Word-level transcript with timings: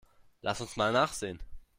Lass 0.41 0.61
uns 0.61 0.77
mal 0.77 0.91
nachsehen. 0.91 1.39